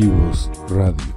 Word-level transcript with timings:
Creativos 0.00 0.50
Radio. 0.70 1.14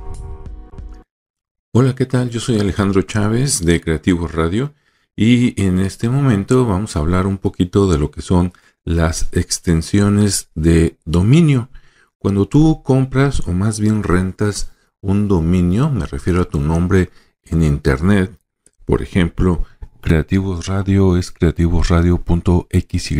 Hola, 1.71 1.95
¿qué 1.95 2.05
tal? 2.05 2.29
Yo 2.29 2.41
soy 2.41 2.59
Alejandro 2.59 3.03
Chávez 3.03 3.63
de 3.63 3.79
Creativos 3.79 4.33
Radio 4.33 4.73
y 5.15 5.61
en 5.61 5.79
este 5.79 6.09
momento 6.09 6.65
vamos 6.65 6.97
a 6.97 6.99
hablar 6.99 7.25
un 7.25 7.37
poquito 7.37 7.89
de 7.89 7.97
lo 7.97 8.11
que 8.11 8.21
son 8.21 8.51
las 8.83 9.29
extensiones 9.31 10.49
de 10.53 10.97
dominio. 11.05 11.69
Cuando 12.17 12.49
tú 12.49 12.83
compras 12.83 13.47
o 13.47 13.53
más 13.53 13.79
bien 13.79 14.03
rentas 14.03 14.73
un 14.99 15.29
dominio, 15.29 15.89
me 15.89 16.05
refiero 16.05 16.41
a 16.41 16.49
tu 16.49 16.59
nombre 16.59 17.09
en 17.45 17.63
internet, 17.63 18.37
por 18.83 19.01
ejemplo, 19.01 19.63
Creativos 20.01 20.67
Radio 20.67 21.15
es 21.15 21.31
creativosradio.xyz, 21.31 23.11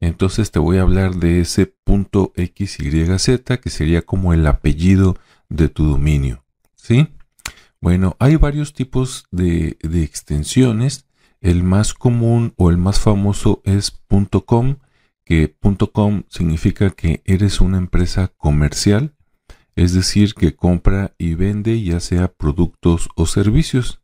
entonces 0.00 0.50
te 0.50 0.58
voy 0.58 0.78
a 0.78 0.82
hablar 0.82 1.16
de 1.16 1.40
ese 1.40 1.66
punto 1.66 2.32
XYZ 2.34 3.58
que 3.62 3.70
sería 3.70 4.02
como 4.02 4.32
el 4.32 4.46
apellido 4.46 5.18
de 5.50 5.68
tu 5.68 5.86
dominio. 5.86 6.44
¿Sí? 6.74 7.08
Bueno, 7.80 8.16
hay 8.18 8.36
varios 8.36 8.72
tipos 8.72 9.26
de, 9.30 9.76
de 9.82 10.02
extensiones. 10.02 11.06
El 11.40 11.62
más 11.62 11.94
común 11.94 12.54
o 12.56 12.70
el 12.70 12.78
más 12.78 13.00
famoso 13.00 13.62
es 13.64 14.02
.com, 14.46 14.76
que 15.24 15.56
.com 15.92 16.22
significa 16.28 16.90
que 16.90 17.22
eres 17.24 17.60
una 17.60 17.78
empresa 17.78 18.28
comercial, 18.36 19.14
es 19.76 19.94
decir, 19.94 20.34
que 20.34 20.54
compra 20.54 21.14
y 21.16 21.34
vende 21.34 21.82
ya 21.82 22.00
sea 22.00 22.28
productos 22.28 23.08
o 23.16 23.26
servicios. 23.26 24.02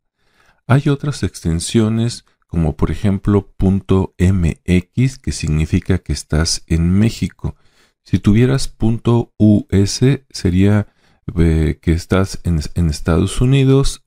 Hay 0.66 0.88
otras 0.88 1.22
extensiones 1.22 2.24
como 2.46 2.76
por 2.76 2.90
ejemplo 2.90 3.52
.mx 3.58 5.18
que 5.18 5.32
significa 5.32 5.98
que 5.98 6.12
estás 6.12 6.62
en 6.66 6.90
México. 6.90 7.56
Si 8.02 8.18
tuvieras 8.18 8.74
.us 8.78 10.00
sería 10.30 10.86
eh, 11.36 11.78
que 11.82 11.92
estás 11.92 12.40
en, 12.44 12.60
Estados 12.88 13.40
Unidos, 13.40 14.02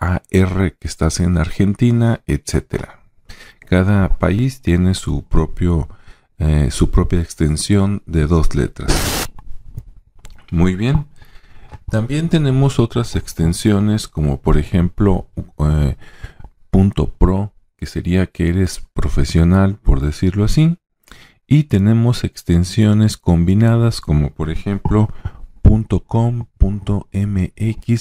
.ar 0.00 0.22
que 0.28 0.88
estás 0.88 1.20
en 1.20 1.38
Argentina, 1.38 2.22
etc. 2.26 2.86
Cada 3.60 4.18
país 4.18 4.60
tiene 4.62 4.90
eh, 4.90 4.94
su 6.70 6.90
propia 6.90 7.20
extensión 7.20 8.02
de 8.06 8.26
dos 8.26 8.54
letras. 8.54 9.28
Muy 10.50 10.74
bien. 10.74 11.06
También 11.88 12.28
tenemos 12.28 12.78
otras 12.78 13.16
extensiones 13.16 14.08
como 14.08 14.40
por 14.40 14.58
ejemplo 14.58 15.28
eh, 15.58 15.96
.pro 17.18 17.52
que 17.80 17.86
sería 17.86 18.26
que 18.26 18.50
eres 18.50 18.82
profesional 18.92 19.78
por 19.78 20.00
decirlo 20.00 20.44
así. 20.44 20.76
Y 21.46 21.64
tenemos 21.64 22.22
extensiones 22.22 23.16
combinadas 23.16 24.02
como 24.02 24.34
por 24.34 24.50
ejemplo 24.50 25.08
.com.mx 25.62 26.46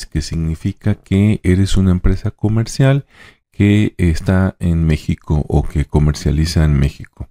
que 0.05 0.21
significa 0.21 0.95
que 0.95 1.39
eres 1.43 1.77
una 1.77 1.91
empresa 1.91 2.31
comercial 2.31 3.05
que 3.51 3.95
está 3.97 4.57
en 4.59 4.85
México 4.85 5.45
o 5.47 5.63
que 5.63 5.85
comercializa 5.85 6.65
en 6.65 6.77
México. 6.77 7.29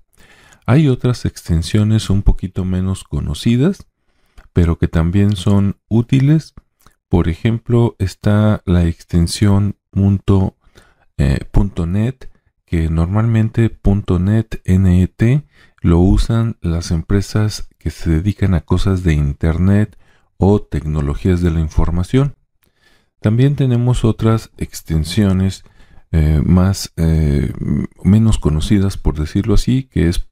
Hay 0.65 0.89
otras 0.89 1.27
extensiones 1.27 2.09
un 2.09 2.23
poquito 2.23 2.65
menos 2.65 3.05
conocidas 3.05 3.87
pero 4.59 4.77
que 4.77 4.89
también 4.89 5.37
son 5.37 5.77
útiles. 5.89 6.55
Por 7.09 7.29
ejemplo, 7.29 7.95
está 8.01 8.61
la 8.67 8.87
extensión 8.87 9.77
eh, 11.17 11.39
.net, 11.87 12.28
que 12.69 12.91
normalmente 12.91 13.77
.net, 14.21 14.61
NET, 14.65 15.45
lo 15.81 15.99
usan 16.01 16.57
las 16.61 16.91
empresas 16.91 17.69
que 17.79 17.91
se 17.91 18.11
dedican 18.11 18.55
a 18.55 18.61
cosas 18.61 19.03
de 19.03 19.15
Internet 19.15 19.97
o 20.37 20.61
tecnologías 20.61 21.41
de 21.41 21.51
la 21.51 21.61
información. 21.61 22.35
También 23.21 23.57
tenemos 23.57 24.05
otras 24.05 24.51
extensiones 24.59 25.65
eh, 26.13 26.41
más 26.45 26.93
eh, 26.97 27.53
menos 28.03 28.39
conocidas, 28.39 28.97
por 28.97 29.19
decirlo 29.19 29.55
así, 29.55 29.85
que 29.85 30.09
es 30.09 30.29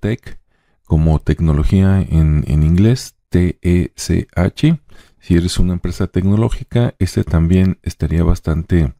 .tech, 0.00 0.40
como 0.84 1.20
tecnología 1.20 2.00
en, 2.00 2.44
en 2.48 2.62
inglés, 2.62 3.16
TECH. 3.28 4.80
Si 5.20 5.36
eres 5.36 5.58
una 5.58 5.74
empresa 5.74 6.06
tecnológica, 6.06 6.94
este 6.98 7.24
también 7.24 7.78
estaría 7.82 8.24
bastante, 8.24 8.94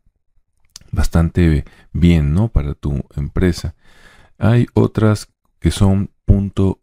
bastante 0.92 1.64
bien, 1.92 2.34
¿no? 2.34 2.48
Para 2.48 2.74
tu 2.74 3.04
empresa. 3.16 3.74
Hay 4.38 4.66
otras 4.74 5.28
que 5.60 5.70
son 5.70 6.10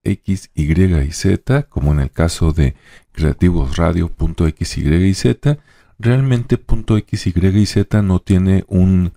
.x, 0.03 0.51
y 0.53 0.81
y 0.81 1.11
z, 1.11 1.63
como 1.63 1.93
en 1.93 1.99
el 2.01 2.11
caso 2.11 2.51
de 2.51 2.75
creativosradio.x, 3.13 4.77
y 4.77 5.13
z. 5.13 5.57
Realmente 5.99 6.55
.x, 6.55 7.27
y 7.27 7.65
z 7.65 8.01
no 8.01 8.19
tiene 8.19 8.65
un, 8.67 9.13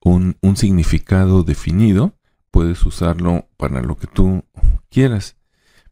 un 0.00 0.56
significado 0.56 1.42
definido. 1.42 2.14
Puedes 2.50 2.84
usarlo 2.86 3.48
para 3.56 3.82
lo 3.82 3.96
que 3.96 4.06
tú 4.06 4.44
quieras. 4.90 5.36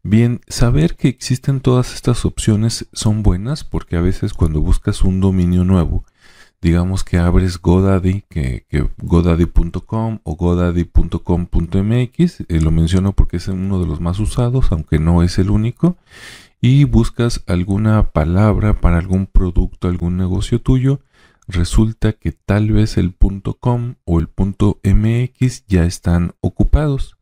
Bien, 0.03 0.41
saber 0.49 0.97
que 0.97 1.09
existen 1.09 1.61
todas 1.61 1.95
estas 1.95 2.25
opciones 2.25 2.89
son 2.93 3.23
buenas 3.23 3.65
porque 3.65 3.97
a 3.97 4.01
veces 4.01 4.33
cuando 4.33 4.63
buscas 4.63 5.03
un 5.03 5.21
dominio 5.21 5.63
nuevo, 5.63 6.07
digamos 6.61 7.05
que 7.05 7.19
abres 7.19 7.61
GoDaddy, 7.61 8.25
que, 8.29 8.67
godaddy.com 8.99 10.19
o 10.23 10.37
godaddy.com.mx, 10.37 12.41
eh, 12.41 12.61
lo 12.61 12.71
menciono 12.71 13.13
porque 13.13 13.39
es 13.39 13.49
uno 13.49 13.81
de 13.81 13.87
los 13.87 14.01
más 14.01 14.21
usados, 14.21 14.71
aunque 14.73 14.99
no 14.99 15.23
es 15.23 15.39
el 15.39 15.51
único, 15.51 15.97
y 16.61 16.85
buscas 16.85 17.43
alguna 17.47 18.11
palabra 18.11 18.81
para 18.81 18.99
algún 18.99 19.27
producto, 19.27 19.89
algún 19.89 20.19
negocio 20.19 20.61
tuyo, 20.61 21.01
resulta 21.49 22.13
que 22.13 22.33
tal 22.33 22.71
vez 22.71 22.99
el 22.99 23.15
.com 23.59 23.95
o 24.05 24.21
el 24.21 24.29
.mx 24.37 25.65
ya 25.67 25.85
están 25.85 26.35
ocupados, 26.41 27.17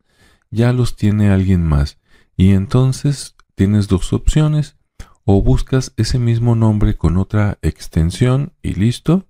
ya 0.51 0.73
los 0.73 0.95
tiene 0.95 1.29
alguien 1.29 1.65
más. 1.65 1.97
Y 2.35 2.51
entonces 2.51 3.35
tienes 3.55 3.87
dos 3.87 4.13
opciones. 4.13 4.75
O 5.31 5.43
buscas 5.43 5.93
ese 5.95 6.17
mismo 6.17 6.55
nombre 6.55 6.97
con 6.97 7.15
otra 7.15 7.59
extensión 7.61 8.51
y 8.63 8.73
listo. 8.73 9.27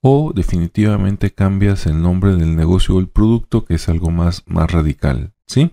O 0.00 0.32
definitivamente 0.34 1.30
cambias 1.30 1.84
el 1.84 2.00
nombre 2.00 2.34
del 2.36 2.56
negocio 2.56 2.96
o 2.96 3.00
el 3.00 3.08
producto, 3.10 3.66
que 3.66 3.74
es 3.74 3.90
algo 3.90 4.10
más, 4.10 4.44
más 4.46 4.70
radical. 4.70 5.34
¿Sí? 5.46 5.70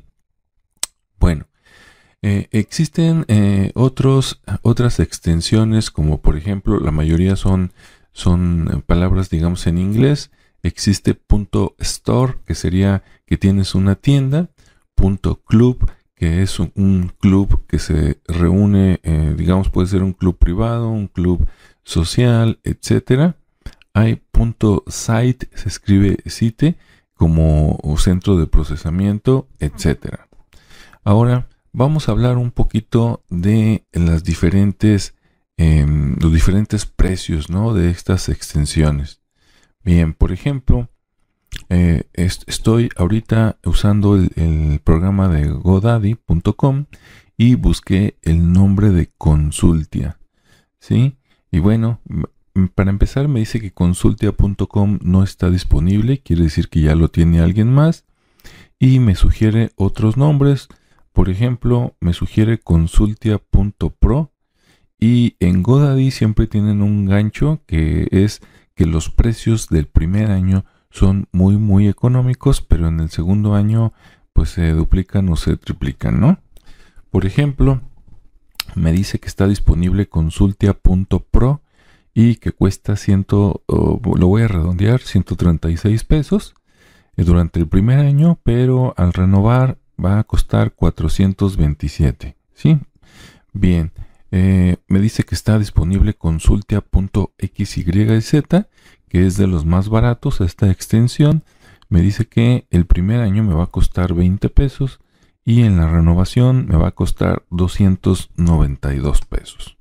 Bueno, 1.17 1.47
eh, 2.22 2.50
existen 2.51 3.23
eh, 3.29 3.72
otros, 3.73 4.41
otras 4.63 5.00
extensiones, 5.00 5.91
como 5.91 6.19
por 6.19 6.35
ejemplo, 6.35 6.81
la 6.81 6.91
mayoría 6.91 7.38
son, 7.38 7.72
son 8.11 8.84
palabras, 8.85 9.29
digamos, 9.29 9.66
en 9.66 9.78
inglés. 9.78 10.29
Existe 10.61 11.13
punto 11.13 11.78
.store, 11.79 12.40
que 12.46 12.53
sería 12.53 13.06
que 13.25 13.38
tienes 13.38 13.75
una 13.75 13.96
tienda. 13.96 14.50
Punto 14.94 15.41
.club, 15.41 15.90
que 16.19 16.41
es 16.41 16.59
un, 16.59 17.13
club 17.18 17.66
que 17.66 17.80
se 17.80 18.19
reúne, 18.28 19.00
eh, 19.03 19.34
digamos, 19.38 19.69
puede 19.69 19.88
ser 19.88 20.03
un 20.03 20.12
club 20.12 20.38
privado, 20.38 20.90
un 20.90 21.07
club 21.07 21.47
social, 21.84 22.59
etcétera. 22.63 23.38
Hay 23.94 24.22
punto 24.31 24.84
.site, 24.88 25.47
se 25.56 25.69
escribe 25.69 26.18
site, 26.25 26.78
como 27.13 27.79
centro 27.97 28.35
de 28.35 28.47
procesamiento, 28.47 29.47
etcétera. 29.59 30.28
Ahora 31.06 31.47
vamos 31.72 32.09
a 32.09 32.12
hablar 32.12 32.38
un 32.38 32.52
poquito 32.52 33.24
de 33.29 33.85
las 33.94 34.25
diferentes, 34.25 35.16
em, 35.56 36.18
los 36.19 36.34
diferentes 36.34 36.85
precios, 36.85 37.50
¿no? 37.50 37.74
De 37.74 37.91
estas 37.91 38.28
extensiones. 38.28 39.22
Bien, 39.85 40.13
por 40.13 40.34
ejemplo, 40.34 40.90
eh, 41.69 42.03
estoy 42.13 42.90
ahorita 42.96 43.59
usando 43.63 44.16
el, 44.16 44.82
programa 44.84 45.28
de 45.29 45.47
godaddy.com 45.47 46.85
y 47.38 47.55
busqué 47.55 48.17
el 48.23 48.52
nombre 48.52 48.90
de 48.90 49.11
Consultia. 49.17 50.20
¿Sí? 50.79 51.17
Y 51.52 51.59
bueno, 51.59 52.02
para 52.73 52.90
empezar 52.90 53.28
me 53.28 53.40
dice 53.40 53.61
que 53.61 53.72
consultia.com 53.72 54.99
no 55.02 55.23
está 55.23 55.49
disponible, 55.49 56.20
quiere 56.20 56.43
decir 56.43 56.70
que 56.70 56.82
ya 56.82 56.96
lo 56.96 57.09
tiene 57.09 57.40
alguien 57.40 57.72
más. 57.72 58.05
Y 58.79 58.99
me 58.99 59.16
sugiere 59.16 59.72
otros 59.76 60.17
nombres. 60.17 60.70
Por 61.11 61.29
ejemplo, 61.29 61.96
me 61.99 62.14
sugiere 62.14 62.59
consultia.pro. 62.59 64.32
Y 64.99 65.35
en 65.40 65.64
Godaddy 65.64 66.11
siempre 66.11 66.47
tienen 66.47 66.82
un 66.82 67.05
gancho 67.05 67.61
que 67.66 68.08
es 68.11 68.41
que 68.76 68.85
los 68.85 69.09
precios 69.09 69.67
del 69.67 69.85
primer 69.85 70.32
año 70.32 70.66
son 70.90 71.28
muy 71.32 71.58
muy 71.58 71.88
económicos, 71.88 72.62
pero 72.62 72.88
en 72.88 73.00
el 73.00 73.09
segundo 73.09 73.56
año 73.56 73.94
pues 74.34 74.50
se 74.50 74.72
duplican 74.72 75.30
o 75.30 75.36
se 75.36 75.58
triplican, 75.58 76.20
¿no? 76.20 76.40
Por 77.12 77.26
ejemplo, 77.26 77.82
me 78.76 78.91
dice 78.91 79.20
que 79.20 79.28
está 79.28 79.47
disponible 79.47 80.08
consultia.pro 80.08 81.62
y 82.14 82.36
que 82.36 82.52
cuesta 82.52 82.96
ciento, 82.96 83.64
lo 83.68 84.28
voy 84.28 84.44
a 84.44 84.47
redondear, 84.47 85.00
136 85.02 86.03
pesos 86.03 86.56
eh, 87.18 87.24
durante 87.24 87.59
el 87.59 87.68
primer 87.68 88.00
año, 88.00 88.40
pero 88.44 88.94
al 88.97 89.14
renovar 89.14 89.78
va 90.03 90.20
a 90.20 90.24
costar 90.24 90.74
427, 90.74 92.36
¿sí? 92.53 92.80
Bien, 93.53 93.91
Eh, 94.31 94.78
me 94.87 94.99
dice 94.99 95.23
que 95.23 95.35
está 95.35 95.58
disponible 95.58 96.14
consultia.xyz, 96.14 98.35
que 99.08 99.26
es 99.26 99.37
de 99.37 99.47
los 99.47 99.66
más 99.66 99.90
baratos 99.90 100.41
esta 100.41 100.70
extensión. 100.70 101.43
Me 101.90 102.02
dice 102.02 102.28
que 102.28 102.67
el 102.70 102.85
primer 102.85 103.22
año 103.22 103.43
me 103.43 103.55
va 103.55 103.64
a 103.64 103.72
costar 103.72 104.14
20 104.14 104.49
pesos 104.49 104.99
y 105.43 105.64
en 105.64 105.78
la 105.78 105.90
renovación 105.90 106.67
me 106.67 106.78
va 106.78 106.90
a 106.90 106.96
costar 106.96 107.43
292 107.49 109.22
pesos. 109.22 109.78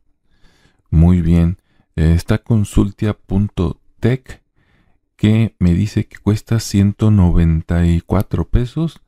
Muy 0.91 1.21
bien. 1.21 1.59
Está 1.95 2.39
consultia.tech 2.39 4.43
que 5.17 5.57
me 5.59 5.75
dice 5.75 6.07
que 6.07 6.17
cuesta 6.19 6.61
194 6.61 8.49
pesos, 8.49 9.03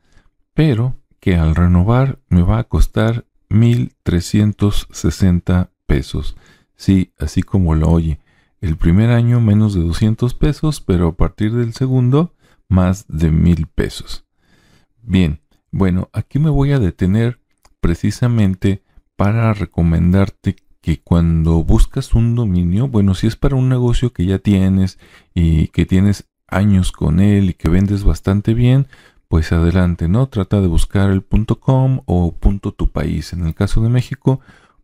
pero 0.54 0.96
que 1.20 1.36
al 1.36 1.54
renovar 1.54 2.18
me 2.28 2.42
va 2.42 2.58
a 2.58 2.64
costar 2.64 3.24
1360 3.50 5.70
pesos. 5.86 6.36
Sí, 6.76 7.12
así 7.18 7.42
como 7.42 7.74
lo 7.74 7.90
oye. 7.90 8.20
El 8.60 8.76
primer 8.76 9.10
año 9.10 9.40
menos 9.40 9.74
de 9.74 9.80
200 9.80 10.34
pesos, 10.34 10.80
pero 10.80 11.08
a 11.08 11.16
partir 11.16 11.52
del 11.52 11.74
segundo 11.74 12.34
más 12.68 13.06
de 13.08 13.30
1000 13.30 13.66
pesos. 13.66 14.24
Bien, 15.02 15.40
bueno, 15.70 16.08
aquí 16.12 16.38
me 16.38 16.50
voy 16.50 16.72
a 16.72 16.78
detener 16.78 17.40
precisamente 17.80 18.82
para 19.16 19.52
recomendarte 19.52 20.56
que 20.80 21.02
cuando 21.02 21.62
buscas 21.62 22.14
un 22.14 22.34
dominio, 22.34 22.88
bueno, 22.88 23.14
si 23.14 23.26
es 23.26 23.36
para 23.36 23.56
un 23.56 23.68
negocio 23.68 24.12
que 24.12 24.24
ya 24.24 24.38
tienes 24.38 24.98
y 25.34 25.68
que 25.68 25.84
tienes 25.84 26.28
años 26.46 26.92
con 26.92 27.20
él 27.20 27.50
y 27.50 27.54
que 27.54 27.68
vendes 27.68 28.04
bastante 28.04 28.54
bien, 28.54 28.86
pues 29.30 29.52
adelante, 29.52 30.08
¿no? 30.08 30.28
Trata 30.28 30.60
de 30.60 30.66
buscar 30.66 31.08
el 31.08 31.24
.com 31.24 32.00
o 32.06 32.34
punto 32.34 32.72
.tu 32.72 32.90
país. 32.90 33.32
En 33.32 33.46
el 33.46 33.54
caso 33.54 33.80
de 33.80 33.88
México, 33.88 34.40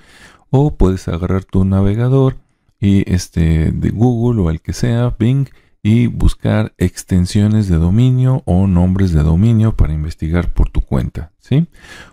O 0.50 0.76
puedes 0.76 1.08
agarrar 1.08 1.44
tu 1.44 1.64
navegador 1.64 2.36
y 2.78 3.12
este 3.12 3.72
de 3.72 3.90
Google 3.90 4.42
o 4.42 4.50
el 4.50 4.60
que 4.60 4.72
sea, 4.72 5.16
Bing, 5.18 5.48
y 5.84 6.06
buscar 6.06 6.72
extensiones 6.78 7.68
de 7.68 7.76
dominio 7.76 8.42
o 8.46 8.66
nombres 8.66 9.12
de 9.12 9.22
dominio 9.22 9.76
para 9.76 9.92
investigar 9.92 10.54
por 10.54 10.70
tu 10.70 10.80
cuenta, 10.80 11.32
¿sí? 11.38 11.68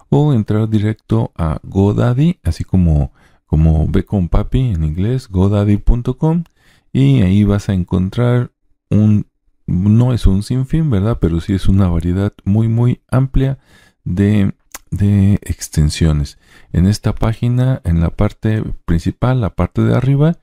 O 0.10 0.34
entrar 0.34 0.68
directo 0.68 1.32
a 1.38 1.62
GoDaddy, 1.64 2.40
así 2.44 2.66
como, 2.66 3.14
como 3.46 3.88
ve 3.88 4.04
con 4.04 4.28
papi 4.28 4.60
en 4.60 4.84
inglés, 4.84 5.30
godaddy.com, 5.30 6.44
y 6.92 7.22
ahí 7.22 7.46
vas 7.46 7.70
a 7.70 7.74
encontrar 7.74 8.52
un, 8.90 9.28
no 9.68 10.12
es 10.12 10.28
un 10.28 10.44
sinfín, 10.44 10.90
¿verdad? 10.90 11.20
Pero 11.22 11.40
sí 11.40 11.54
es 11.54 11.70
una 11.70 11.88
variedad 11.88 12.34
muy, 12.44 12.68
muy 12.68 13.00
amplia 13.10 13.58
de, 14.04 14.54
de 14.90 15.36
extensiones. 15.44 16.40
En 16.74 16.88
esta 16.88 17.16
página, 17.16 17.80
en 17.86 18.02
la 18.02 18.10
parte 18.10 18.66
principal, 18.84 19.40
la 19.40 19.52
parte 19.52 19.82
de 19.82 19.96
arriba, 19.96 20.40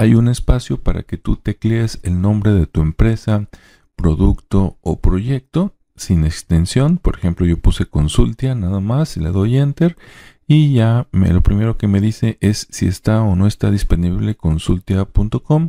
hay 0.00 0.14
un 0.14 0.28
espacio 0.28 0.82
para 0.82 1.02
que 1.02 1.18
tú 1.18 1.36
teclees 1.36 2.00
el 2.04 2.22
nombre 2.22 2.52
de 2.52 2.66
tu 2.66 2.80
empresa, 2.80 3.50
producto 3.96 4.78
o 4.80 4.98
proyecto 4.98 5.74
sin 5.94 6.24
extensión. 6.24 6.96
Por 6.96 7.18
ejemplo, 7.18 7.44
yo 7.44 7.58
puse 7.58 7.84
Consultia 7.84 8.54
nada 8.54 8.80
más 8.80 9.18
y 9.18 9.20
le 9.20 9.28
doy 9.28 9.58
Enter 9.58 9.98
y 10.46 10.72
ya 10.72 11.06
me, 11.12 11.28
lo 11.34 11.42
primero 11.42 11.76
que 11.76 11.86
me 11.86 12.00
dice 12.00 12.38
es 12.40 12.66
si 12.70 12.86
está 12.86 13.20
o 13.20 13.36
no 13.36 13.46
está 13.46 13.70
disponible 13.70 14.36
consultia.com 14.36 15.68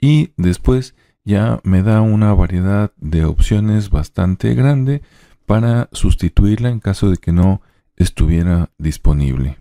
y 0.00 0.30
después 0.36 0.94
ya 1.24 1.58
me 1.64 1.82
da 1.82 2.00
una 2.00 2.32
variedad 2.32 2.92
de 2.98 3.24
opciones 3.24 3.90
bastante 3.90 4.54
grande 4.54 5.02
para 5.46 5.88
sustituirla 5.90 6.68
en 6.68 6.78
caso 6.78 7.10
de 7.10 7.16
que 7.16 7.32
no 7.32 7.60
estuviera 7.96 8.70
disponible. 8.78 9.58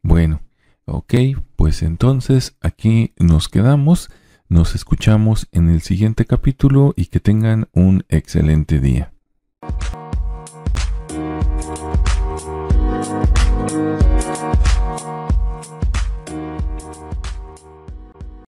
Bueno, 0.00 0.42
Ok, 0.84 1.14
pues 1.56 1.82
entonces 1.82 2.56
aquí 2.60 3.12
nos 3.18 3.48
quedamos, 3.48 4.10
nos 4.48 4.74
escuchamos 4.74 5.48
en 5.52 5.70
el 5.70 5.80
siguiente 5.80 6.24
capítulo 6.24 6.92
y 6.96 7.06
que 7.06 7.20
tengan 7.20 7.68
un 7.72 8.04
excelente 8.08 8.80
día. 8.80 9.11